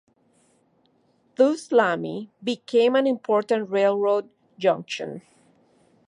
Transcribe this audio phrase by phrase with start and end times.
[1.35, 5.21] Thus Lamy became an important railroad junction.